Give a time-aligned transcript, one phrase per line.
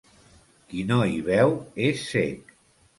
[0.71, 1.55] Qui no hi veu
[1.93, 2.55] és cec.